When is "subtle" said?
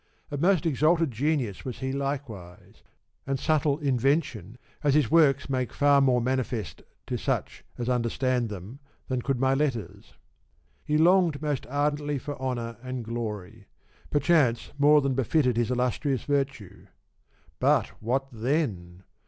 3.39-3.77